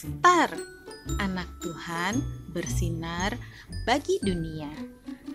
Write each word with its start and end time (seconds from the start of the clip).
benar, 0.00 0.56
anak 1.20 1.48
Tuhan 1.60 2.24
bersinar 2.48 3.36
bagi 3.84 4.16
dunia. 4.24 4.72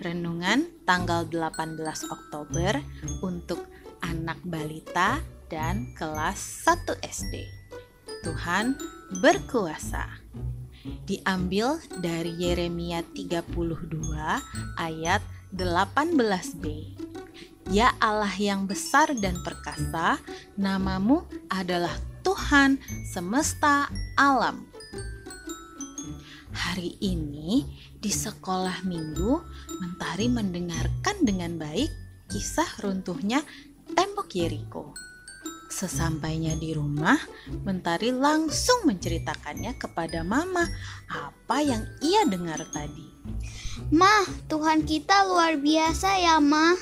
Renungan 0.02 0.66
tanggal 0.86 1.30
18 1.30 1.78
Oktober 2.10 2.82
untuk 3.22 3.70
anak 4.02 4.42
balita 4.42 5.22
dan 5.50 5.94
kelas 5.94 6.66
1 6.66 6.98
SD. 7.06 7.46
Tuhan 8.26 8.74
berkuasa. 9.22 10.26
Diambil 11.06 11.78
dari 12.02 12.34
Yeremia 12.36 13.04
32 13.14 13.54
ayat 14.80 15.22
18b. 15.54 16.64
Ya 17.68 17.92
Allah 18.00 18.32
yang 18.40 18.64
besar 18.64 19.12
dan 19.20 19.36
perkasa, 19.44 20.16
namamu 20.56 21.28
adalah 21.52 21.92
Tuhan 22.28 22.76
semesta 23.08 23.88
alam. 24.20 24.68
Hari 26.52 27.00
ini 27.00 27.64
di 28.04 28.12
sekolah 28.12 28.84
minggu, 28.84 29.40
Mentari 29.80 30.28
mendengarkan 30.28 31.24
dengan 31.24 31.56
baik 31.56 31.88
kisah 32.28 32.68
runtuhnya 32.84 33.40
tembok 33.96 34.28
Yeriko. 34.36 34.92
Sesampainya 35.72 36.60
di 36.60 36.76
rumah, 36.76 37.16
Mentari 37.64 38.12
langsung 38.12 38.84
menceritakannya 38.84 39.80
kepada 39.80 40.28
Mama 40.28 40.68
apa 41.08 41.64
yang 41.64 41.88
ia 42.04 42.28
dengar 42.28 42.60
tadi. 42.76 43.08
Mah, 43.96 44.28
Tuhan 44.52 44.84
kita 44.84 45.32
luar 45.32 45.56
biasa 45.56 46.20
ya, 46.20 46.44
Mah. 46.44 46.76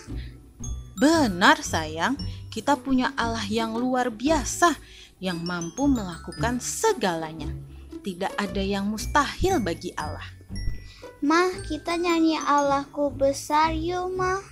Benar, 0.98 1.62
sayang, 1.62 2.18
kita 2.50 2.82
punya 2.82 3.14
Allah 3.14 3.46
yang 3.46 3.78
luar 3.78 4.10
biasa 4.10 4.74
yang 5.20 5.42
mampu 5.44 5.88
melakukan 5.88 6.60
segalanya. 6.60 7.52
Tidak 8.06 8.38
ada 8.38 8.62
yang 8.62 8.86
mustahil 8.92 9.58
bagi 9.64 9.96
Allah. 9.98 10.36
Mah, 11.26 11.66
kita 11.66 11.98
nyanyi 11.98 12.38
Allahku 12.38 13.10
besar 13.10 13.74
yuk, 13.74 14.14
Mah. 14.14 14.44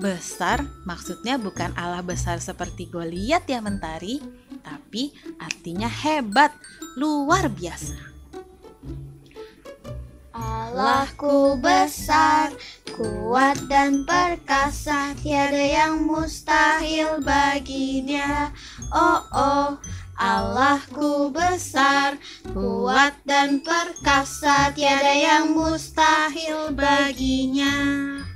Besar 0.00 0.64
maksudnya 0.88 1.36
bukan 1.36 1.76
Allah 1.76 2.00
besar 2.00 2.40
seperti 2.40 2.88
Goliat 2.88 3.44
ya 3.44 3.60
Mentari, 3.60 4.16
tapi 4.64 5.12
artinya 5.36 5.92
hebat, 5.92 6.56
luar 6.96 7.52
biasa. 7.52 8.08
Allahku 10.32 11.60
besar, 11.60 12.56
kuat 12.96 13.60
dan 13.68 14.08
perkasa, 14.08 15.12
tiada 15.20 15.60
yang 15.60 16.08
mustahil 16.08 17.20
Oh 18.00 19.20
oh, 19.28 19.68
Allahku 20.16 21.28
besar, 21.28 22.16
kuat 22.48 23.12
dan 23.28 23.60
perkasa, 23.60 24.72
tiada 24.72 25.12
yang 25.12 25.52
mustahil 25.52 26.72
baginya. 26.72 27.76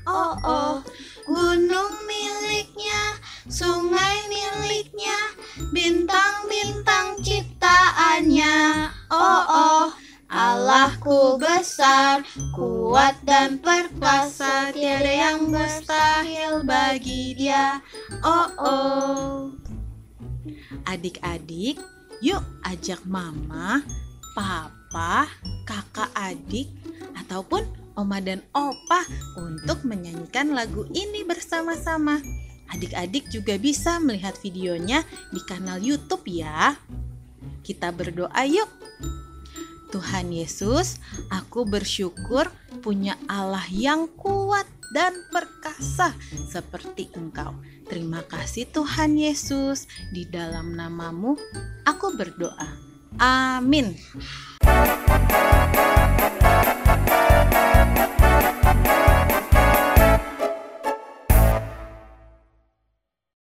Oh 0.05 0.37
oh, 0.45 0.77
gunung 1.25 1.97
miliknya, 2.05 3.17
sungai 3.48 4.29
miliknya, 4.29 5.33
bintang-bintang 5.73 7.25
ciptaannya. 7.25 8.89
Oh 9.09 9.43
oh, 9.49 9.84
Allahku 10.28 11.41
besar, 11.41 12.21
kuat 12.85 13.17
dan 13.25 13.57
perkasa, 13.65 14.69
tiada 14.77 15.09
yang 15.09 15.49
mustahil 15.49 16.61
bagi 16.69 17.33
dia. 17.33 17.81
Oh 18.21 18.49
oh. 18.61 19.33
Adik-adik, 20.85 21.81
yuk 22.21 22.44
ajak 22.61 23.00
mama, 23.09 23.81
papa, 24.37 25.33
kakak 25.65 26.12
adik, 26.12 26.69
ataupun 27.17 27.65
oma 27.97 28.21
dan 28.21 28.44
opa 28.53 29.09
untuk 29.41 29.81
menyanyikan 29.89 30.53
lagu 30.53 30.84
ini 30.93 31.25
bersama-sama. 31.25 32.21
Adik-adik 32.69 33.33
juga 33.33 33.56
bisa 33.56 33.97
melihat 33.97 34.37
videonya 34.44 35.09
di 35.33 35.41
kanal 35.41 35.81
YouTube 35.81 36.28
ya. 36.28 36.77
Kita 37.65 37.97
berdoa 37.97 38.44
yuk. 38.44 38.69
Tuhan 39.89 40.34
Yesus, 40.34 40.99
aku 41.31 41.62
bersyukur 41.65 42.50
punya 42.84 43.17
Allah 43.33 43.65
yang 43.72 44.12
kuat 44.12 44.69
dan 44.93 45.17
perkasa 45.33 46.12
seperti 46.53 47.09
Engkau. 47.17 47.56
Terima 47.89 48.21
kasih 48.28 48.69
Tuhan 48.69 49.17
Yesus, 49.17 49.89
di 50.12 50.28
dalam 50.28 50.77
namamu 50.77 51.33
aku 51.89 52.12
berdoa. 52.12 52.69
Amin. 53.17 53.97